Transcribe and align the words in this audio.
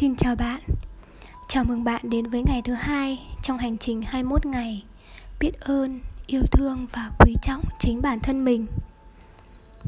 Xin 0.00 0.16
chào 0.16 0.36
bạn. 0.36 0.60
Chào 1.48 1.64
mừng 1.64 1.84
bạn 1.84 2.10
đến 2.10 2.30
với 2.30 2.42
ngày 2.46 2.62
thứ 2.62 2.72
hai 2.72 3.18
trong 3.42 3.58
hành 3.58 3.78
trình 3.78 4.02
21 4.02 4.46
ngày. 4.46 4.84
Biết 5.40 5.60
ơn, 5.60 6.00
yêu 6.26 6.42
thương 6.52 6.86
và 6.92 7.10
quý 7.18 7.34
trọng 7.42 7.64
chính 7.78 8.02
bản 8.02 8.20
thân 8.20 8.44
mình. 8.44 8.66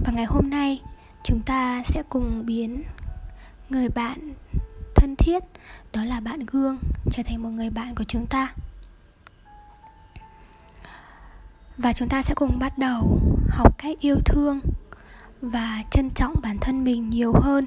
Và 0.05 0.12
ngày 0.12 0.25
hôm 0.25 0.51
nay 0.51 0.80
chúng 1.25 1.43
ta 1.43 1.83
sẽ 1.84 2.02
cùng 2.09 2.46
biến 2.46 2.83
người 3.69 3.88
bạn 3.88 4.34
thân 4.95 5.16
thiết 5.16 5.45
Đó 5.93 6.05
là 6.05 6.20
bạn 6.20 6.41
gương 6.47 6.79
trở 7.11 7.23
thành 7.23 7.42
một 7.42 7.51
người 7.51 7.70
bạn 7.70 7.95
của 7.95 8.05
chúng 8.09 8.27
ta. 8.27 8.55
Và 11.79 11.92
chúng 11.92 12.09
ta 12.09 12.23
sẽ 12.23 12.34
cùng 12.34 12.59
bắt 12.59 12.79
đầu 12.79 13.20
học 13.51 13.79
cách 13.79 14.01
yêu 14.01 14.16
thương 14.24 14.61
và 15.41 15.83
trân 15.91 16.11
trọng 16.11 16.34
bản 16.42 16.59
thân 16.61 16.84
mình 16.84 17.11
nhiều 17.11 17.33
hơn 17.42 17.66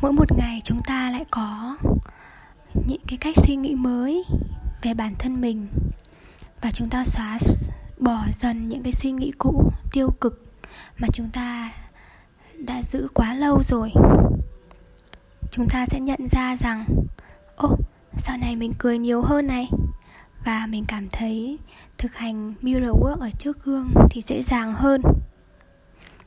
mỗi 0.00 0.12
một 0.12 0.32
ngày 0.36 0.60
chúng 0.64 0.80
ta 0.80 1.10
lại 1.10 1.24
có 1.30 1.76
những 2.86 3.00
cái 3.06 3.18
cách 3.18 3.34
suy 3.36 3.56
nghĩ 3.56 3.74
mới 3.74 4.24
về 4.82 4.94
bản 4.94 5.14
thân 5.18 5.40
mình. 5.40 5.66
Và 6.60 6.70
chúng 6.70 6.88
ta 6.88 7.04
xóa 7.04 7.38
bỏ 7.98 8.24
dần 8.32 8.68
những 8.68 8.82
cái 8.82 8.92
suy 8.92 9.10
nghĩ 9.12 9.32
cũ 9.38 9.70
tiêu 9.92 10.10
cực 10.20 10.44
mà 10.98 11.08
chúng 11.12 11.30
ta 11.30 11.72
đã 12.58 12.82
giữ 12.82 13.08
quá 13.14 13.34
lâu 13.34 13.62
rồi. 13.62 13.92
Chúng 15.50 15.68
ta 15.68 15.86
sẽ 15.86 16.00
nhận 16.00 16.28
ra 16.30 16.56
rằng 16.56 16.84
ô 17.56 17.68
oh, 17.68 17.80
sau 18.18 18.36
này 18.36 18.56
mình 18.56 18.72
cười 18.78 18.98
nhiều 18.98 19.22
hơn 19.22 19.46
này. 19.46 19.68
Và 20.44 20.66
mình 20.66 20.84
cảm 20.88 21.08
thấy 21.08 21.58
thực 21.98 22.14
hành 22.14 22.54
mirror 22.62 22.96
work 22.96 23.16
ở 23.20 23.30
trước 23.38 23.64
gương 23.64 23.90
thì 24.10 24.20
dễ 24.22 24.42
dàng 24.42 24.74
hơn 24.74 25.02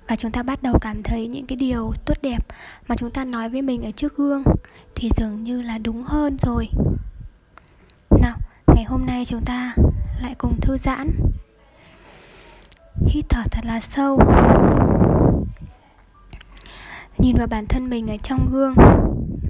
và 0.10 0.16
chúng 0.16 0.32
ta 0.32 0.44
bắt 0.44 0.64
đầu 0.64 0.80
cảm 0.82 1.04
thấy 1.04 1.28
những 1.28 1.46
cái 1.46 1.56
điều 1.56 1.94
tốt 2.06 2.14
đẹp 2.22 2.46
mà 2.88 2.96
chúng 2.96 3.12
ta 3.12 3.26
nói 3.26 3.50
với 3.50 3.62
mình 3.62 3.84
ở 3.84 3.92
trước 3.92 4.18
gương 4.18 4.44
thì 4.96 5.10
dường 5.18 5.44
như 5.44 5.62
là 5.62 5.78
đúng 5.78 6.04
hơn 6.04 6.38
rồi. 6.42 6.70
Nào, 8.22 8.38
ngày 8.68 8.84
hôm 8.84 9.06
nay 9.06 9.26
chúng 9.26 9.42
ta 9.46 9.74
lại 10.22 10.36
cùng 10.38 10.60
thư 10.62 10.78
giãn. 10.78 11.10
Hít 13.08 13.26
thở 13.30 13.44
thật 13.52 13.66
là 13.66 13.80
sâu. 13.80 14.20
Nhìn 17.18 17.36
vào 17.36 17.48
bản 17.48 17.66
thân 17.70 17.90
mình 17.90 18.08
ở 18.08 18.18
trong 18.24 18.50
gương 18.52 18.76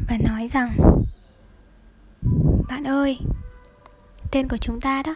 và 0.10 0.18
nói 0.28 0.48
rằng, 0.48 0.78
bạn 2.70 2.84
ơi, 2.84 3.20
tên 4.32 4.48
của 4.48 4.58
chúng 4.58 4.82
ta 4.82 5.04
đó. 5.04 5.16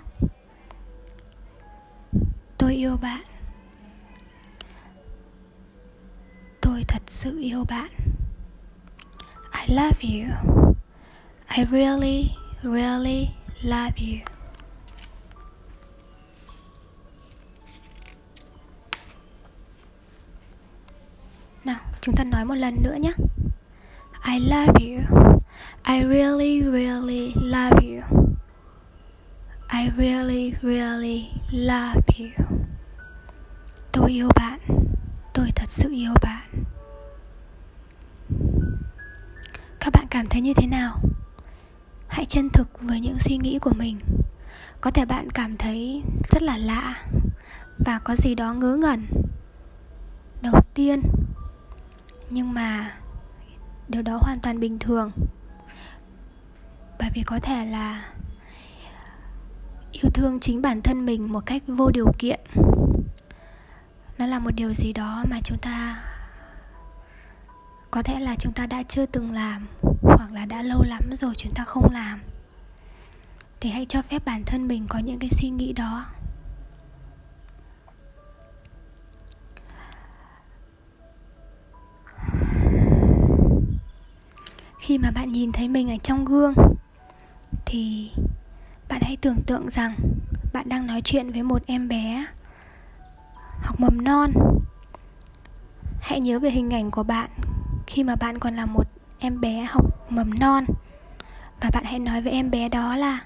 Tôi 2.57 2.75
yêu 2.75 2.97
bạn. 3.01 3.32
Tôi 6.73 6.83
thật 6.87 7.01
sự 7.07 7.39
yêu 7.39 7.65
bạn. 7.65 7.89
I 9.51 9.75
love 9.75 10.01
you. 10.01 10.25
I 11.47 11.65
really 11.65 12.31
really 12.63 13.29
love 13.61 13.91
you. 13.97 14.19
Nào, 21.65 21.79
chúng 22.01 22.15
ta 22.15 22.23
nói 22.23 22.45
một 22.45 22.55
lần 22.55 22.83
nữa 22.83 22.95
nhé. 23.01 23.13
I 24.25 24.39
love 24.39 24.73
you. 24.79 24.99
I 25.83 26.03
really 26.03 26.61
really 26.61 27.33
love 27.35 27.79
you. 27.81 28.01
I 29.67 29.89
really 29.97 30.53
really 30.61 31.29
love 31.51 32.01
you. 32.19 32.45
Tôi 33.91 34.11
yêu 34.11 34.29
bạn 34.35 34.62
thật 35.63 35.69
sự 35.69 35.89
yêu 35.91 36.13
bạn. 36.21 36.63
Các 39.79 39.93
bạn 39.93 40.05
cảm 40.09 40.27
thấy 40.27 40.41
như 40.41 40.53
thế 40.53 40.67
nào? 40.67 40.99
Hãy 42.07 42.25
chân 42.25 42.49
thực 42.49 42.67
với 42.81 42.99
những 42.99 43.19
suy 43.19 43.37
nghĩ 43.37 43.59
của 43.59 43.71
mình. 43.77 43.99
Có 44.81 44.91
thể 44.91 45.05
bạn 45.05 45.29
cảm 45.29 45.57
thấy 45.57 46.03
rất 46.31 46.41
là 46.43 46.57
lạ 46.57 47.03
Và 47.85 47.99
có 47.99 48.15
gì 48.15 48.35
đó 48.35 48.53
ngớ 48.53 48.75
ngẩn. 48.75 49.05
Đầu 50.41 50.61
tiên, 50.73 51.01
Nhưng 52.29 52.53
mà 52.53 52.91
Điều 53.87 54.01
đó 54.01 54.19
hoàn 54.21 54.39
toàn 54.39 54.59
bình 54.59 54.79
thường. 54.79 55.11
Bởi 56.99 57.09
vì 57.13 57.23
có 57.23 57.39
thể 57.39 57.65
là 57.65 58.05
yêu 59.91 60.11
thương 60.13 60.39
chính 60.39 60.61
bản 60.61 60.81
thân 60.81 61.05
mình 61.05 61.33
một 61.33 61.45
cách 61.45 61.63
vô 61.67 61.89
điều 61.93 62.11
kiện 62.19 62.39
nó 64.17 64.25
là 64.25 64.39
một 64.39 64.51
điều 64.55 64.73
gì 64.73 64.93
đó 64.93 65.23
mà 65.29 65.39
chúng 65.43 65.57
ta, 65.57 66.03
có 67.91 68.03
thể 68.03 68.19
là 68.19 68.35
chúng 68.39 68.53
ta 68.53 68.65
đã 68.65 68.83
chưa 68.83 69.05
từng 69.05 69.31
làm, 69.31 69.67
hoặc 70.01 70.31
là 70.31 70.45
đã 70.45 70.61
lâu 70.61 70.83
lắm 70.83 71.01
rồi 71.19 71.33
chúng 71.37 71.53
ta 71.53 71.63
không 71.63 71.91
làm. 71.91 72.19
Thì 73.59 73.69
hãy 73.69 73.85
cho 73.89 74.01
phép 74.01 74.25
bản 74.25 74.43
thân 74.45 74.67
mình 74.67 74.85
có 74.89 74.99
những 74.99 75.19
cái 75.19 75.29
suy 75.29 75.49
nghĩ 75.49 75.73
đó. 75.73 76.05
Khi 84.79 84.97
mà 84.97 85.11
bạn 85.11 85.31
nhìn 85.31 85.51
thấy 85.51 85.67
mình 85.67 85.91
ở 85.91 85.97
trong 86.03 86.25
gương, 86.25 86.53
thì 87.65 88.11
bạn 88.89 89.01
hãy 89.01 89.17
tưởng 89.21 89.41
tượng 89.45 89.69
rằng 89.69 89.95
bạn 90.53 90.69
đang 90.69 90.87
nói 90.87 91.01
chuyện 91.01 91.31
với 91.31 91.43
một 91.43 91.61
em 91.65 91.87
bé 91.87 92.25
học 93.61 93.79
mầm 93.79 94.03
non 94.03 94.31
hãy 95.99 96.19
nhớ 96.19 96.39
về 96.39 96.49
hình 96.49 96.73
ảnh 96.73 96.91
của 96.91 97.03
bạn 97.03 97.29
khi 97.87 98.03
mà 98.03 98.15
bạn 98.15 98.39
còn 98.39 98.55
là 98.55 98.65
một 98.65 98.87
em 99.19 99.41
bé 99.41 99.67
học 99.69 99.85
mầm 100.09 100.39
non 100.39 100.65
và 101.61 101.69
bạn 101.73 101.83
hãy 101.83 101.99
nói 101.99 102.21
với 102.21 102.33
em 102.33 102.51
bé 102.51 102.69
đó 102.69 102.95
là 102.95 103.19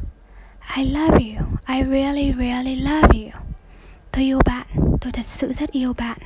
I 0.75 0.85
love 0.85 1.19
you, 1.19 1.45
I 1.67 1.81
really 1.83 2.33
really 2.33 2.75
love 2.75 3.09
you. 3.13 3.31
Tôi 4.11 4.23
yêu 4.23 4.39
bạn, 4.45 4.67
tôi 5.01 5.11
thật 5.11 5.25
sự 5.25 5.53
rất 5.53 5.71
yêu 5.71 5.93
bạn. 5.93 6.17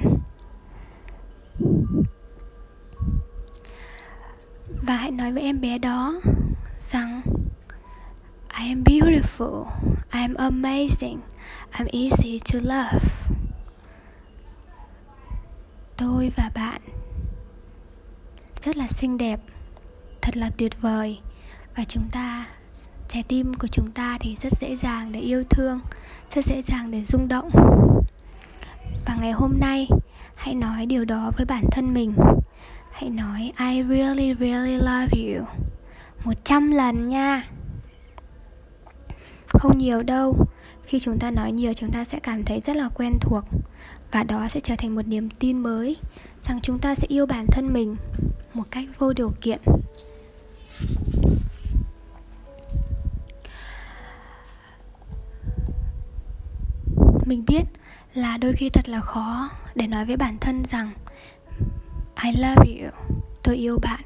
Và 4.81 4.95
hãy 4.95 5.11
nói 5.11 5.31
với 5.31 5.43
em 5.43 5.61
bé 5.61 5.77
đó 5.77 6.21
rằng 6.79 7.21
I 8.59 8.67
am 8.67 8.83
beautiful. 8.83 9.65
I 10.13 10.21
am 10.21 10.33
amazing. 10.33 11.19
I'm 11.71 11.87
easy 11.91 12.39
to 12.53 12.59
love. 12.63 13.20
Tôi 16.01 16.31
và 16.37 16.51
bạn 16.55 16.81
rất 18.61 18.77
là 18.77 18.87
xinh 18.87 19.17
đẹp, 19.17 19.39
thật 20.21 20.37
là 20.37 20.49
tuyệt 20.57 20.81
vời 20.81 21.19
và 21.75 21.83
chúng 21.83 22.09
ta 22.11 22.47
trái 23.07 23.23
tim 23.23 23.53
của 23.53 23.67
chúng 23.67 23.91
ta 23.91 24.17
thì 24.19 24.35
rất 24.35 24.53
dễ 24.61 24.75
dàng 24.75 25.11
để 25.11 25.19
yêu 25.19 25.43
thương, 25.49 25.79
rất 26.35 26.45
dễ 26.45 26.61
dàng 26.61 26.91
để 26.91 27.03
rung 27.03 27.27
động. 27.27 27.49
Và 29.05 29.17
ngày 29.21 29.31
hôm 29.31 29.53
nay, 29.59 29.87
hãy 30.35 30.55
nói 30.55 30.85
điều 30.85 31.05
đó 31.05 31.31
với 31.37 31.45
bản 31.45 31.65
thân 31.71 31.93
mình. 31.93 32.13
Hãy 32.91 33.09
nói 33.09 33.53
I 33.59 33.83
really 33.83 34.33
really 34.39 34.75
love 34.75 35.09
you. 35.13 35.45
một 36.25 36.33
trăm 36.43 36.71
lần 36.71 37.09
nha 37.09 37.47
không 39.47 39.77
nhiều 39.77 40.03
đâu 40.03 40.47
khi 40.85 40.99
chúng 40.99 41.19
ta 41.19 41.31
nói 41.31 41.51
nhiều 41.51 41.73
chúng 41.73 41.91
ta 41.91 42.05
sẽ 42.05 42.19
cảm 42.19 42.43
thấy 42.43 42.59
rất 42.59 42.75
là 42.75 42.89
quen 42.89 43.13
thuộc 43.21 43.43
và 44.11 44.23
đó 44.23 44.47
sẽ 44.49 44.59
trở 44.59 44.75
thành 44.77 44.95
một 44.95 45.07
niềm 45.07 45.29
tin 45.29 45.59
mới 45.59 45.95
rằng 46.43 46.59
chúng 46.61 46.79
ta 46.79 46.95
sẽ 46.95 47.07
yêu 47.09 47.25
bản 47.25 47.45
thân 47.47 47.73
mình 47.73 47.95
một 48.53 48.63
cách 48.71 48.85
vô 48.99 49.13
điều 49.13 49.33
kiện. 49.41 49.59
Mình 57.25 57.43
biết 57.47 57.63
là 58.13 58.37
đôi 58.37 58.53
khi 58.53 58.69
thật 58.69 58.89
là 58.89 59.01
khó 59.01 59.49
để 59.75 59.87
nói 59.87 60.05
với 60.05 60.17
bản 60.17 60.37
thân 60.41 60.63
rằng, 60.65 60.91
I 62.23 62.31
love 62.31 62.81
you, 62.81 62.89
tôi 63.43 63.55
yêu 63.55 63.79
bạn. 63.81 64.01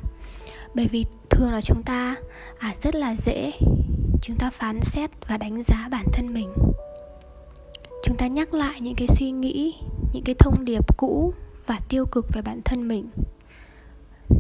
Bởi 0.74 0.88
vì 0.88 1.06
thường 1.30 1.52
là 1.52 1.62
chúng 1.62 1.84
ta 1.84 2.16
à 2.60 2.74
rất 2.82 2.96
là 2.96 3.16
dễ 3.16 3.52
chúng 4.22 4.38
ta 4.38 4.50
phán 4.50 4.80
xét 4.82 5.10
và 5.28 5.38
đánh 5.38 5.62
giá 5.62 5.88
bản 5.92 6.06
thân 6.14 6.34
mình. 6.34 6.54
Chúng 8.04 8.18
ta 8.18 8.28
nhắc 8.28 8.54
lại 8.54 8.82
những 8.82 8.96
cái 8.96 9.08
suy 9.08 9.32
nghĩ 9.32 9.76
những 10.16 10.24
cái 10.24 10.36
thông 10.40 10.66
điệp 10.66 10.98
cũ 10.98 11.34
và 11.66 11.80
tiêu 11.90 12.06
cực 12.06 12.26
về 12.34 12.42
bản 12.42 12.62
thân 12.66 12.88
mình. 12.88 13.10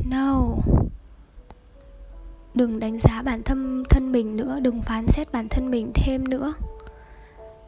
No. 0.10 0.42
Đừng 2.54 2.80
đánh 2.80 3.00
giá 3.00 3.22
bản 3.22 3.44
thân 3.44 3.84
thân 3.90 4.12
mình 4.12 4.38
nữa, 4.38 4.60
đừng 4.62 4.82
phán 4.82 5.08
xét 5.08 5.32
bản 5.32 5.50
thân 5.50 5.72
mình 5.72 5.92
thêm 5.94 6.28
nữa. 6.28 6.54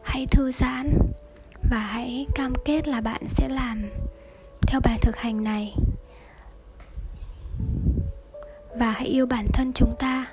Hãy 0.04 0.26
thư 0.26 0.52
giãn 0.52 0.98
và 1.70 1.80
hãy 1.80 2.28
cam 2.36 2.54
kết 2.66 2.88
là 2.88 3.02
bạn 3.02 3.22
sẽ 3.28 3.50
làm 3.50 3.90
theo 4.62 4.82
bài 4.84 4.98
thực 5.02 5.16
hành 5.18 5.44
này. 5.44 5.76
Và 8.80 8.92
hãy 8.92 9.08
yêu 9.08 9.26
bản 9.26 9.48
thân 9.54 9.72
chúng 9.74 9.96
ta. 10.00 10.26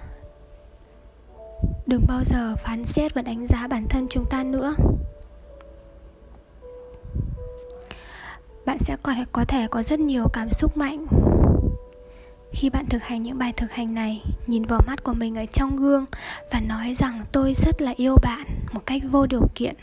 Đừng 1.86 2.04
bao 2.08 2.20
giờ 2.24 2.56
phán 2.56 2.84
xét 2.84 3.14
và 3.14 3.22
đánh 3.22 3.46
giá 3.46 3.66
bản 3.68 3.86
thân 3.88 4.06
chúng 4.10 4.24
ta 4.30 4.44
nữa. 4.44 4.74
Bạn 8.74 8.82
sẽ 8.82 8.96
còn 9.02 9.24
có, 9.32 9.44
thể 9.44 9.66
có 9.66 9.82
rất 9.82 10.00
nhiều 10.00 10.28
cảm 10.32 10.52
xúc 10.52 10.76
mạnh. 10.76 11.06
Khi 12.52 12.70
bạn 12.70 12.86
thực 12.86 13.02
hành 13.02 13.22
những 13.22 13.38
bài 13.38 13.52
thực 13.52 13.72
hành 13.72 13.94
này 13.94 14.22
nhìn 14.46 14.64
vào 14.64 14.80
mắt 14.86 15.04
của 15.04 15.14
mình 15.14 15.36
ở 15.36 15.46
trong 15.52 15.76
gương 15.76 16.04
và 16.52 16.60
nói 16.60 16.94
rằng 16.94 17.22
tôi 17.32 17.54
rất 17.54 17.82
là 17.82 17.92
yêu 17.96 18.16
bạn 18.22 18.46
một 18.72 18.80
cách 18.86 19.02
vô 19.10 19.26
điều 19.26 19.48
kiện 19.54 19.74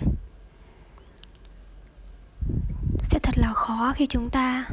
sẽ 3.04 3.20
thật 3.24 3.38
là 3.38 3.54
khó 3.54 3.94
khi 3.96 4.06
chúng 4.08 4.30
ta 4.30 4.66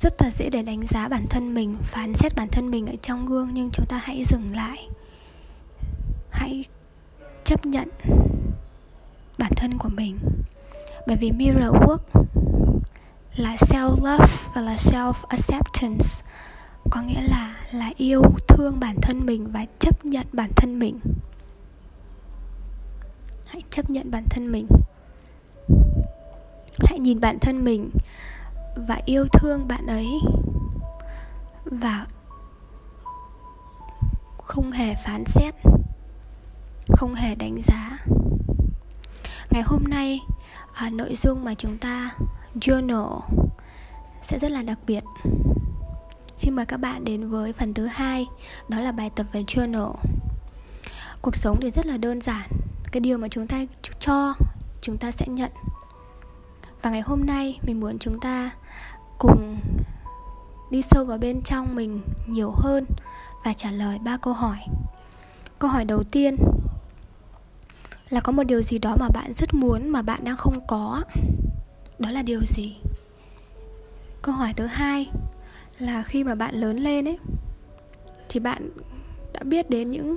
rất 0.00 0.22
là 0.22 0.30
dễ 0.30 0.50
để 0.50 0.62
đánh 0.62 0.86
giá 0.86 1.08
bản 1.08 1.26
thân 1.30 1.54
mình 1.54 1.76
phán 1.82 2.14
xét 2.14 2.34
bản 2.36 2.48
thân 2.48 2.70
mình 2.70 2.86
ở 2.86 2.94
trong 3.02 3.26
gương. 3.26 3.48
Nhưng 3.52 3.70
chúng 3.72 3.86
ta 3.86 4.00
hãy 4.02 4.24
dừng 4.24 4.56
lại. 4.56 4.88
Hãy 6.30 6.64
chấp 7.44 7.66
nhận 7.66 7.88
bản 9.38 9.52
thân 9.56 9.78
của 9.78 9.88
mình 9.88 10.18
bởi 11.06 11.16
vì 11.16 11.30
mirror 11.32 11.74
work 11.74 12.24
là 13.36 13.56
self 13.56 13.90
love 13.90 14.34
và 14.54 14.60
là 14.60 14.74
self 14.74 15.12
acceptance 15.28 16.06
có 16.90 17.02
nghĩa 17.02 17.22
là 17.22 17.56
là 17.72 17.90
yêu 17.96 18.22
thương 18.48 18.80
bản 18.80 18.96
thân 19.02 19.26
mình 19.26 19.48
và 19.52 19.66
chấp 19.78 20.04
nhận 20.04 20.26
bản 20.32 20.50
thân 20.56 20.78
mình. 20.78 21.00
Hãy 23.46 23.62
chấp 23.70 23.90
nhận 23.90 24.10
bản 24.10 24.24
thân 24.30 24.52
mình. 24.52 24.66
Hãy 26.78 26.98
nhìn 26.98 27.20
bản 27.20 27.38
thân 27.38 27.64
mình 27.64 27.90
và 28.76 29.00
yêu 29.04 29.26
thương 29.32 29.68
bạn 29.68 29.86
ấy 29.86 30.08
và 31.64 32.06
không 34.42 34.72
hề 34.72 34.94
phán 34.94 35.24
xét, 35.26 35.54
không 36.88 37.14
hề 37.14 37.34
đánh 37.34 37.60
giá. 37.62 37.98
Ngày 39.50 39.62
hôm 39.62 39.84
nay 39.84 40.20
à, 40.80 40.90
nội 40.90 41.14
dung 41.16 41.44
mà 41.44 41.54
chúng 41.54 41.78
ta 41.78 42.10
journal 42.54 43.20
sẽ 44.22 44.38
rất 44.38 44.50
là 44.50 44.62
đặc 44.62 44.78
biệt. 44.86 45.04
Xin 46.36 46.54
mời 46.54 46.66
các 46.66 46.76
bạn 46.76 47.04
đến 47.04 47.28
với 47.30 47.52
phần 47.52 47.74
thứ 47.74 47.86
hai 47.86 48.26
đó 48.68 48.80
là 48.80 48.92
bài 48.92 49.10
tập 49.10 49.26
về 49.32 49.42
journal. 49.42 49.94
Cuộc 51.22 51.36
sống 51.36 51.58
thì 51.60 51.70
rất 51.70 51.86
là 51.86 51.96
đơn 51.96 52.20
giản. 52.20 52.50
Cái 52.92 53.00
điều 53.00 53.18
mà 53.18 53.28
chúng 53.28 53.46
ta 53.46 53.64
cho 53.98 54.34
chúng 54.80 54.96
ta 54.96 55.10
sẽ 55.10 55.26
nhận. 55.28 55.50
Và 56.82 56.90
ngày 56.90 57.00
hôm 57.00 57.26
nay 57.26 57.58
mình 57.62 57.80
muốn 57.80 57.98
chúng 57.98 58.20
ta 58.20 58.50
cùng 59.18 59.60
đi 60.70 60.82
sâu 60.82 61.04
vào 61.04 61.18
bên 61.18 61.42
trong 61.42 61.74
mình 61.74 62.00
nhiều 62.26 62.52
hơn 62.56 62.84
và 63.44 63.52
trả 63.52 63.70
lời 63.70 63.98
ba 63.98 64.16
câu 64.16 64.34
hỏi. 64.34 64.58
Câu 65.58 65.70
hỏi 65.70 65.84
đầu 65.84 66.02
tiên 66.02 66.36
là 68.10 68.20
có 68.20 68.32
một 68.32 68.42
điều 68.42 68.62
gì 68.62 68.78
đó 68.78 68.96
mà 69.00 69.08
bạn 69.08 69.32
rất 69.34 69.54
muốn 69.54 69.88
mà 69.88 70.02
bạn 70.02 70.24
đang 70.24 70.36
không 70.36 70.66
có. 70.66 71.02
Đó 71.98 72.10
là 72.10 72.22
điều 72.22 72.40
gì? 72.46 72.76
Câu 74.22 74.34
hỏi 74.34 74.52
thứ 74.56 74.66
hai 74.66 75.10
là 75.78 76.02
khi 76.02 76.24
mà 76.24 76.34
bạn 76.34 76.54
lớn 76.54 76.76
lên 76.76 77.08
ấy, 77.08 77.18
thì 78.28 78.40
bạn 78.40 78.70
đã 79.32 79.42
biết 79.42 79.70
đến 79.70 79.90
những 79.90 80.16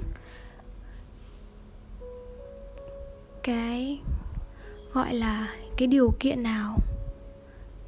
cái 3.43 3.99
gọi 4.93 5.13
là 5.13 5.49
cái 5.77 5.87
điều 5.87 6.13
kiện 6.19 6.43
nào 6.43 6.77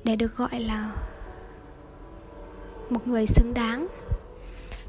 để 0.03 0.15
được 0.15 0.37
gọi 0.37 0.59
là 0.59 0.95
một 2.89 3.07
người 3.07 3.27
xứng 3.27 3.53
đáng? 3.53 3.87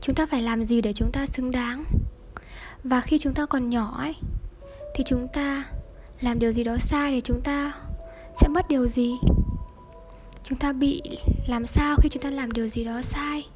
Chúng 0.01 0.15
ta 0.15 0.27
phải 0.27 0.43
làm 0.43 0.65
gì 0.65 0.81
để 0.81 0.93
chúng 0.93 1.13
ta 1.13 1.27
xứng 1.27 1.51
đáng? 1.51 1.85
Và 2.85 3.01
khi 3.01 3.19
chúng 3.19 3.35
ta 3.35 3.47
còn 3.47 3.71
nhỏ 3.71 3.97
ấy 3.99 4.15
thì 4.97 5.05
chúng 5.05 5.29
ta 5.29 5.65
làm 6.21 6.39
điều 6.39 6.53
gì 6.53 6.65
đó 6.65 6.77
sai 6.81 7.11
thì 7.11 7.21
chúng 7.21 7.41
ta 7.41 7.73
sẽ 8.41 8.49
mất 8.49 8.69
điều 8.69 8.89
gì? 8.89 9.17
Chúng 10.45 10.59
ta 10.59 10.73
bị 10.73 11.03
làm 11.49 11.67
sao 11.67 11.97
khi 12.03 12.09
chúng 12.09 12.23
ta 12.23 12.31
làm 12.31 12.51
điều 12.51 12.69
gì 12.69 12.85
đó 12.85 13.03
sai? 13.03 13.47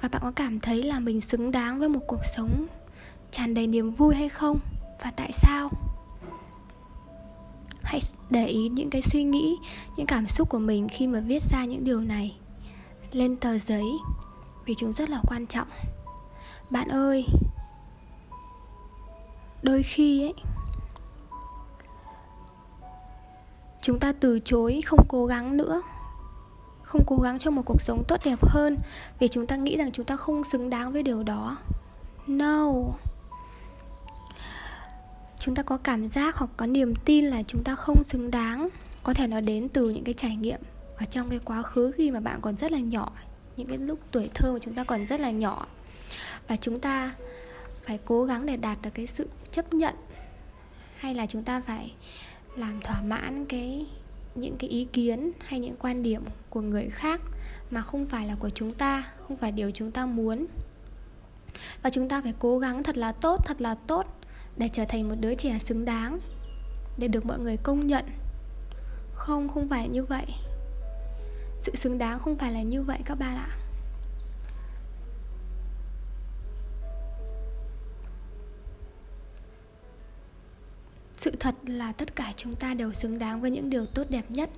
Và 0.00 0.08
bạn 0.08 0.22
có 0.24 0.30
cảm 0.36 0.60
thấy 0.60 0.82
là 0.82 1.00
mình 1.00 1.20
xứng 1.20 1.50
đáng 1.50 1.78
với 1.78 1.88
một 1.88 2.00
cuộc 2.06 2.20
sống 2.36 2.66
tràn 3.30 3.54
đầy 3.54 3.66
niềm 3.66 3.90
vui 3.90 4.14
hay 4.14 4.28
không? 4.28 4.58
Và 5.02 5.10
tại 5.10 5.32
sao? 5.32 5.70
Hãy 7.82 8.00
để 8.30 8.46
ý 8.46 8.68
những 8.68 8.90
cái 8.90 9.02
suy 9.02 9.22
nghĩ, 9.22 9.56
những 9.96 10.06
cảm 10.06 10.28
xúc 10.28 10.48
của 10.48 10.58
mình 10.58 10.88
khi 10.88 11.06
mà 11.06 11.20
viết 11.20 11.42
ra 11.50 11.64
những 11.64 11.84
điều 11.84 12.00
này 12.00 12.36
lên 13.12 13.36
tờ 13.36 13.58
giấy 13.58 13.86
vì 14.66 14.74
chúng 14.78 14.92
rất 14.92 15.10
là 15.10 15.20
quan 15.26 15.46
trọng. 15.46 15.68
Bạn 16.70 16.88
ơi 16.88 17.26
đôi 19.66 19.82
khi 19.82 20.22
ấy, 20.22 20.34
chúng 23.82 23.98
ta 23.98 24.12
từ 24.20 24.40
chối 24.44 24.80
không 24.86 25.06
cố 25.08 25.26
gắng 25.26 25.56
nữa, 25.56 25.82
không 26.82 27.02
cố 27.06 27.16
gắng 27.16 27.38
cho 27.38 27.50
một 27.50 27.62
cuộc 27.66 27.80
sống 27.80 28.04
tốt 28.08 28.20
đẹp 28.24 28.38
hơn 28.42 28.78
vì 29.18 29.28
chúng 29.28 29.46
ta 29.46 29.56
nghĩ 29.56 29.76
rằng 29.76 29.92
chúng 29.92 30.06
ta 30.06 30.16
không 30.16 30.44
xứng 30.44 30.70
đáng 30.70 30.92
với 30.92 31.02
điều 31.02 31.22
đó. 31.22 31.56
No. 32.26 32.72
Chúng 35.38 35.54
ta 35.54 35.62
có 35.62 35.76
cảm 35.76 36.08
giác 36.08 36.36
hoặc 36.36 36.50
có 36.56 36.66
niềm 36.66 36.94
tin 37.04 37.24
là 37.24 37.42
chúng 37.42 37.64
ta 37.64 37.74
không 37.74 38.04
xứng 38.04 38.30
đáng. 38.30 38.68
Có 39.02 39.14
thể 39.14 39.26
nó 39.26 39.40
đến 39.40 39.68
từ 39.68 39.90
những 39.90 40.04
cái 40.04 40.14
trải 40.14 40.36
nghiệm 40.36 40.60
ở 40.96 41.04
trong 41.04 41.30
cái 41.30 41.38
quá 41.44 41.62
khứ 41.62 41.92
khi 41.96 42.10
mà 42.10 42.20
bạn 42.20 42.40
còn 42.40 42.56
rất 42.56 42.72
là 42.72 42.78
nhỏ, 42.78 43.12
những 43.56 43.66
cái 43.66 43.78
lúc 43.78 43.98
tuổi 44.10 44.30
thơ 44.34 44.52
mà 44.52 44.58
chúng 44.58 44.74
ta 44.74 44.84
còn 44.84 45.06
rất 45.06 45.20
là 45.20 45.30
nhỏ. 45.30 45.66
Và 46.48 46.56
chúng 46.56 46.80
ta 46.80 47.14
phải 47.86 47.98
cố 48.04 48.24
gắng 48.24 48.46
để 48.46 48.56
đạt 48.56 48.78
được 48.82 48.90
cái 48.94 49.06
sự 49.06 49.28
chấp 49.56 49.74
nhận? 49.74 49.94
Hay 50.96 51.14
là 51.14 51.26
chúng 51.26 51.42
ta 51.42 51.60
phải 51.60 51.94
làm 52.56 52.80
thỏa 52.80 53.02
mãn 53.02 53.46
cái, 53.46 53.86
những 54.34 54.56
cái 54.58 54.70
ý 54.70 54.84
kiến 54.84 55.32
hay 55.40 55.60
những 55.60 55.76
quan 55.78 56.02
điểm 56.02 56.22
của 56.50 56.60
người 56.60 56.88
khác 56.90 57.20
mà 57.70 57.82
không 57.82 58.06
phải 58.06 58.26
là 58.26 58.34
của 58.34 58.50
chúng 58.50 58.72
ta, 58.74 59.12
không 59.28 59.36
phải 59.36 59.52
điều 59.52 59.70
chúng 59.70 59.90
ta 59.90 60.06
muốn? 60.06 60.46
Và 61.82 61.90
chúng 61.90 62.08
ta 62.08 62.22
phải 62.22 62.34
cố 62.38 62.58
gắng 62.58 62.82
thật 62.82 62.96
là 62.96 63.12
tốt, 63.12 63.46
thật 63.46 63.60
là 63.60 63.74
tốt 63.74 64.06
để 64.56 64.68
trở 64.72 64.84
thành 64.84 65.08
một 65.08 65.14
đứa 65.20 65.34
trẻ 65.34 65.58
xứng 65.58 65.84
đáng, 65.84 66.18
để 66.98 67.08
được 67.08 67.26
mọi 67.26 67.38
người 67.38 67.56
công 67.56 67.86
nhận. 67.86 68.04
Không 69.14 69.48
không 69.48 69.68
phải 69.68 69.88
như 69.88 70.04
vậy. 70.04 70.26
Sự 71.62 71.76
xứng 71.76 71.98
đáng 71.98 72.18
không 72.18 72.36
phải 72.36 72.52
là 72.52 72.62
như 72.62 72.82
vậy 72.82 72.98
các 73.04 73.18
bạn 73.18 73.36
ạ. 73.36 73.48
Sự 81.26 81.36
thật 81.40 81.54
là 81.66 81.92
tất 81.92 82.16
cả 82.16 82.32
chúng 82.36 82.56
ta 82.56 82.74
đều 82.74 82.92
xứng 82.92 83.18
đáng 83.18 83.40
với 83.40 83.50
những 83.50 83.70
điều 83.70 83.86
tốt 83.86 84.04
đẹp 84.10 84.30
nhất. 84.30 84.50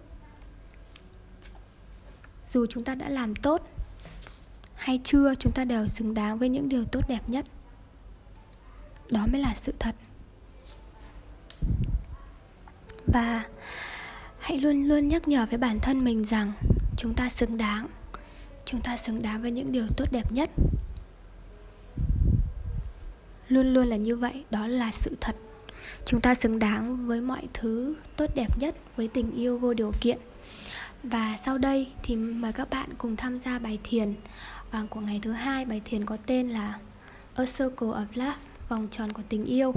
Dù 2.46 2.66
chúng 2.66 2.84
ta 2.84 2.94
đã 2.94 3.08
làm 3.08 3.34
tốt, 3.36 3.68
hay 4.74 5.00
chưa, 5.04 5.34
chúng 5.34 5.52
ta 5.52 5.64
đều 5.64 5.88
xứng 5.88 6.14
đáng 6.14 6.38
với 6.38 6.48
những 6.48 6.68
điều 6.68 6.84
tốt 6.84 7.00
đẹp 7.08 7.28
nhất. 7.28 7.46
Đó 9.10 9.26
mới 9.32 9.40
là 9.40 9.54
sự 9.56 9.74
thật. 9.78 9.94
Và 13.06 13.46
hãy 14.38 14.58
luôn 14.58 14.84
luôn 14.84 15.08
nhắc 15.08 15.28
nhở 15.28 15.46
với 15.50 15.58
bản 15.58 15.80
thân 15.80 16.04
mình 16.04 16.24
rằng 16.24 16.52
chúng 16.96 17.14
ta 17.14 17.28
xứng 17.28 17.58
đáng, 17.58 17.88
chúng 18.64 18.80
ta 18.80 18.96
xứng 18.96 19.22
đáng 19.22 19.42
với 19.42 19.50
những 19.50 19.72
điều 19.72 19.86
tốt 19.96 20.12
đẹp 20.12 20.32
nhất. 20.32 20.50
Luôn 23.48 23.72
luôn 23.74 23.86
là 23.86 23.96
như 23.96 24.16
vậy, 24.16 24.44
đó 24.50 24.66
là 24.66 24.90
sự 24.92 25.16
thật 25.20 25.36
chúng 26.08 26.20
ta 26.20 26.34
xứng 26.34 26.58
đáng 26.58 27.06
với 27.06 27.20
mọi 27.20 27.48
thứ 27.54 27.94
tốt 28.16 28.30
đẹp 28.34 28.58
nhất, 28.58 28.74
với 28.96 29.08
tình 29.08 29.30
yêu 29.30 29.58
vô 29.58 29.74
điều 29.74 29.92
kiện. 30.00 30.18
Và 31.02 31.36
sau 31.44 31.58
đây 31.58 31.92
thì 32.02 32.16
mời 32.16 32.52
các 32.52 32.70
bạn 32.70 32.88
cùng 32.98 33.16
tham 33.16 33.38
gia 33.38 33.58
bài 33.58 33.78
thiền 33.84 34.14
à, 34.70 34.82
của 34.90 35.00
ngày 35.00 35.20
thứ 35.22 35.32
hai. 35.32 35.64
Bài 35.64 35.82
thiền 35.84 36.04
có 36.04 36.16
tên 36.26 36.48
là 36.48 36.78
A 37.34 37.44
Circle 37.44 37.88
of 37.88 38.06
Love, 38.14 38.36
vòng 38.68 38.88
tròn 38.90 39.12
của 39.12 39.22
tình 39.28 39.44
yêu. 39.44 39.72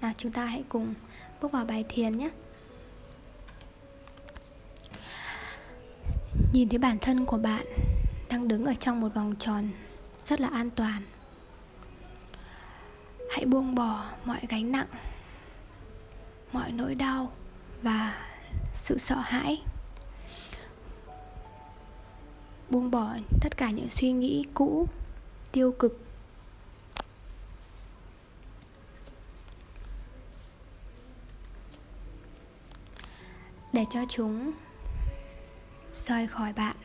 Nào, 0.00 0.12
chúng 0.16 0.32
ta 0.32 0.44
hãy 0.44 0.64
cùng 0.68 0.94
bước 1.40 1.52
vào 1.52 1.64
bài 1.64 1.84
thiền 1.88 2.18
nhé. 2.18 2.30
Nhìn 6.52 6.68
thấy 6.68 6.78
bản 6.78 6.98
thân 6.98 7.24
của 7.24 7.38
bạn 7.38 7.66
đang 8.28 8.48
đứng 8.48 8.64
ở 8.64 8.74
trong 8.74 9.00
một 9.00 9.14
vòng 9.14 9.34
tròn 9.38 9.68
rất 10.24 10.40
là 10.40 10.48
an 10.48 10.70
toàn 10.70 11.02
hãy 13.32 13.44
buông 13.44 13.74
bỏ 13.74 14.04
mọi 14.24 14.40
gánh 14.48 14.72
nặng, 14.72 14.86
mọi 16.52 16.72
nỗi 16.72 16.94
đau 16.94 17.32
và 17.82 18.26
sự 18.74 18.98
sợ 18.98 19.16
hãi. 19.16 19.62
Buông 22.70 22.90
bỏ 22.90 23.16
tất 23.40 23.56
cả 23.56 23.70
những 23.70 23.88
suy 23.88 24.12
nghĩ 24.12 24.44
cũ, 24.54 24.88
tiêu 25.52 25.74
cực. 25.78 26.04
Để 33.72 33.84
cho 33.92 34.00
chúng 34.08 34.52
rời 36.06 36.26
khỏi 36.26 36.52
bạn. 36.52 36.76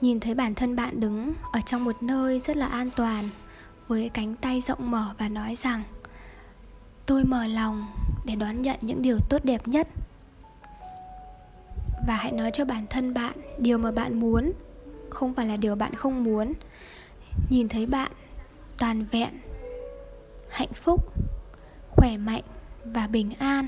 Nhìn 0.00 0.20
thấy 0.20 0.34
bản 0.34 0.54
thân 0.54 0.76
bạn 0.76 1.00
đứng 1.00 1.34
ở 1.52 1.60
trong 1.66 1.84
một 1.84 2.02
nơi 2.02 2.40
rất 2.40 2.56
là 2.56 2.66
an 2.66 2.90
toàn 2.96 3.28
với 3.88 4.10
cánh 4.14 4.34
tay 4.34 4.60
rộng 4.60 4.90
mở 4.90 5.14
và 5.18 5.28
nói 5.28 5.56
rằng, 5.56 5.82
tôi 7.06 7.24
mở 7.24 7.46
lòng 7.46 7.86
để 8.24 8.34
đón 8.34 8.62
nhận 8.62 8.76
những 8.80 9.02
điều 9.02 9.18
tốt 9.28 9.44
đẹp 9.44 9.68
nhất. 9.68 9.88
Và 12.06 12.16
hãy 12.16 12.32
nói 12.32 12.50
cho 12.50 12.64
bản 12.64 12.86
thân 12.90 13.14
bạn 13.14 13.36
điều 13.58 13.78
mà 13.78 13.90
bạn 13.90 14.20
muốn, 14.20 14.52
không 15.10 15.34
phải 15.34 15.46
là 15.46 15.56
điều 15.56 15.74
bạn 15.74 15.94
không 15.94 16.24
muốn. 16.24 16.52
Nhìn 17.50 17.68
thấy 17.68 17.86
bạn 17.86 18.12
toàn 18.78 19.04
vẹn, 19.04 19.30
hạnh 20.50 20.72
phúc, 20.74 21.12
khỏe 21.90 22.16
mạnh 22.16 22.42
và 22.84 23.06
bình 23.06 23.32
an. 23.38 23.66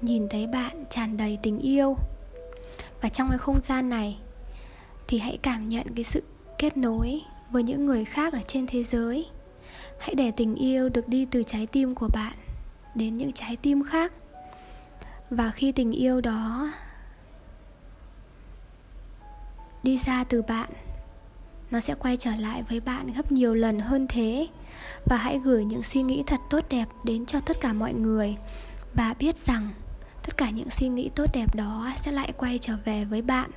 Nhìn 0.00 0.28
thấy 0.28 0.46
bạn 0.46 0.84
tràn 0.90 1.16
đầy 1.16 1.38
tình 1.42 1.58
yêu. 1.58 1.96
Và 3.00 3.08
trong 3.08 3.28
cái 3.28 3.38
không 3.38 3.60
gian 3.62 3.88
này 3.88 4.18
thì 5.08 5.18
hãy 5.18 5.38
cảm 5.42 5.68
nhận 5.68 5.86
cái 5.94 6.04
sự 6.04 6.22
kết 6.58 6.76
nối 6.76 7.20
với 7.50 7.62
những 7.62 7.86
người 7.86 8.04
khác 8.04 8.32
ở 8.32 8.40
trên 8.48 8.66
thế 8.66 8.82
giới. 8.82 9.26
Hãy 9.98 10.14
để 10.14 10.30
tình 10.30 10.54
yêu 10.54 10.88
được 10.88 11.08
đi 11.08 11.26
từ 11.30 11.42
trái 11.42 11.66
tim 11.66 11.94
của 11.94 12.08
bạn 12.12 12.32
đến 12.94 13.16
những 13.16 13.32
trái 13.32 13.56
tim 13.56 13.84
khác. 13.84 14.12
Và 15.30 15.50
khi 15.50 15.72
tình 15.72 15.92
yêu 15.92 16.20
đó 16.20 16.72
đi 19.82 19.98
ra 19.98 20.24
từ 20.24 20.42
bạn, 20.42 20.70
nó 21.70 21.80
sẽ 21.80 21.94
quay 21.94 22.16
trở 22.16 22.30
lại 22.36 22.62
với 22.68 22.80
bạn 22.80 23.12
gấp 23.16 23.32
nhiều 23.32 23.54
lần 23.54 23.80
hơn 23.80 24.06
thế. 24.08 24.46
Và 25.04 25.16
hãy 25.16 25.40
gửi 25.44 25.64
những 25.64 25.82
suy 25.82 26.02
nghĩ 26.02 26.22
thật 26.26 26.40
tốt 26.50 26.64
đẹp 26.68 26.86
đến 27.04 27.26
cho 27.26 27.40
tất 27.40 27.60
cả 27.60 27.72
mọi 27.72 27.92
người. 27.92 28.36
Và 28.94 29.14
biết 29.18 29.36
rằng 29.36 29.68
tất 30.22 30.36
cả 30.36 30.50
những 30.50 30.70
suy 30.70 30.88
nghĩ 30.88 31.10
tốt 31.14 31.30
đẹp 31.34 31.54
đó 31.54 31.90
sẽ 31.96 32.12
lại 32.12 32.32
quay 32.36 32.58
trở 32.58 32.76
về 32.84 33.04
với 33.04 33.22
bạn. 33.22 33.50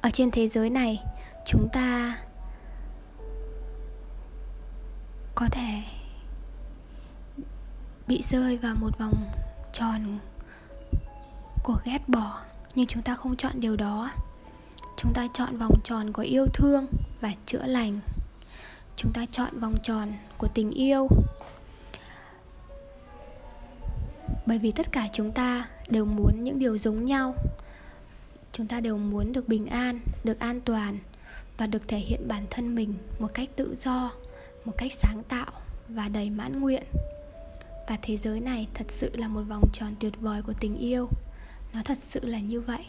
Ở 0.00 0.10
trên 0.10 0.30
thế 0.30 0.48
giới 0.48 0.70
này, 0.70 1.02
chúng 1.46 1.68
ta 1.72 2.18
có 5.44 5.50
thể 5.50 5.82
bị 8.06 8.22
rơi 8.22 8.56
vào 8.56 8.74
một 8.74 8.98
vòng 8.98 9.30
tròn 9.72 10.18
của 11.62 11.78
ghét 11.84 12.08
bỏ, 12.08 12.40
nhưng 12.74 12.86
chúng 12.86 13.02
ta 13.02 13.14
không 13.14 13.36
chọn 13.36 13.60
điều 13.60 13.76
đó. 13.76 14.10
Chúng 14.96 15.12
ta 15.14 15.28
chọn 15.34 15.58
vòng 15.58 15.80
tròn 15.84 16.12
của 16.12 16.22
yêu 16.22 16.46
thương 16.54 16.86
và 17.20 17.32
chữa 17.46 17.66
lành. 17.66 18.00
Chúng 18.96 19.12
ta 19.12 19.26
chọn 19.30 19.60
vòng 19.60 19.74
tròn 19.82 20.12
của 20.38 20.48
tình 20.48 20.70
yêu. 20.70 21.08
Bởi 24.46 24.58
vì 24.58 24.70
tất 24.70 24.92
cả 24.92 25.08
chúng 25.12 25.32
ta 25.32 25.68
đều 25.88 26.04
muốn 26.04 26.44
những 26.44 26.58
điều 26.58 26.78
giống 26.78 27.04
nhau. 27.04 27.34
Chúng 28.52 28.66
ta 28.66 28.80
đều 28.80 28.98
muốn 28.98 29.32
được 29.32 29.48
bình 29.48 29.66
an, 29.66 30.00
được 30.24 30.38
an 30.38 30.60
toàn 30.60 30.98
và 31.58 31.66
được 31.66 31.88
thể 31.88 31.98
hiện 31.98 32.28
bản 32.28 32.46
thân 32.50 32.74
mình 32.74 32.94
một 33.18 33.34
cách 33.34 33.48
tự 33.56 33.76
do 33.84 34.10
một 34.64 34.72
cách 34.78 34.92
sáng 34.92 35.22
tạo 35.22 35.52
và 35.88 36.08
đầy 36.08 36.30
mãn 36.30 36.60
nguyện. 36.60 36.82
Và 37.88 37.98
thế 38.02 38.16
giới 38.16 38.40
này 38.40 38.68
thật 38.74 38.84
sự 38.88 39.10
là 39.16 39.28
một 39.28 39.42
vòng 39.48 39.70
tròn 39.72 39.94
tuyệt 40.00 40.12
vời 40.20 40.42
của 40.42 40.52
tình 40.60 40.78
yêu. 40.78 41.08
Nó 41.72 41.82
thật 41.84 41.98
sự 42.00 42.20
là 42.24 42.38
như 42.38 42.60
vậy. 42.60 42.84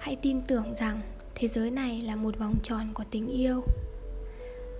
Hãy 0.00 0.16
tin 0.16 0.40
tưởng 0.40 0.74
rằng 0.74 1.00
thế 1.34 1.48
giới 1.48 1.70
này 1.70 2.02
là 2.02 2.16
một 2.16 2.38
vòng 2.38 2.54
tròn 2.62 2.90
của 2.94 3.04
tình 3.10 3.28
yêu. 3.28 3.64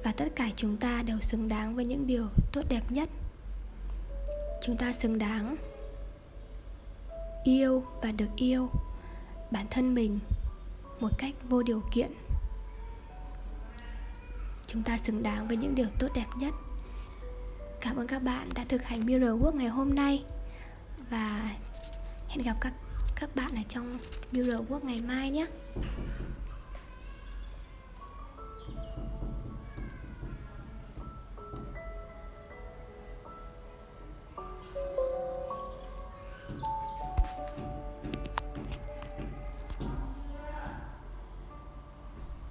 Và 0.05 0.13
tất 0.13 0.29
cả 0.37 0.51
chúng 0.57 0.77
ta 0.77 1.03
đều 1.03 1.21
xứng 1.21 1.49
đáng 1.49 1.75
với 1.75 1.85
những 1.85 2.07
điều 2.07 2.27
tốt 2.53 2.63
đẹp 2.69 2.83
nhất. 2.91 3.09
Chúng 4.63 4.77
ta 4.77 4.93
xứng 4.93 5.19
đáng 5.19 5.57
yêu 7.45 7.85
và 8.03 8.13
được 8.13 8.29
yêu 8.37 8.71
bản 9.51 9.67
thân 9.71 9.95
mình 9.95 10.19
một 11.01 11.19
cách 11.19 11.35
vô 11.49 11.63
điều 11.63 11.83
kiện 11.93 12.13
chúng 14.75 14.83
ta 14.83 14.99
xứng 14.99 15.23
đáng 15.23 15.49
với 15.49 15.57
những 15.57 15.75
điều 15.75 15.87
tốt 15.99 16.09
đẹp 16.15 16.27
nhất. 16.39 16.55
Cảm 17.81 17.97
ơn 17.97 18.07
các 18.07 18.23
bạn 18.23 18.49
đã 18.55 18.65
thực 18.69 18.83
hành 18.83 19.07
mirror 19.07 19.43
work 19.43 19.57
ngày 19.57 19.69
hôm 19.69 19.95
nay. 19.95 20.25
Và 21.11 21.51
hẹn 22.29 22.45
gặp 22.45 22.57
các 22.61 22.73
các 23.21 23.37
bạn 23.37 23.55
ở 23.55 23.63
trong 23.69 23.99
mirror 24.33 24.57
work 24.69 24.81
ngày 24.83 25.01
mai 25.01 25.31
nhé. 25.31 25.47